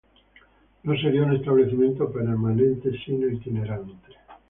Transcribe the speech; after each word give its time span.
No 0.81 0.95
sería 0.97 1.21
un 1.21 1.35
establecimiento 1.35 2.11
permanente 2.11 2.89
sino 3.05 3.29
itinerante. 3.29 4.15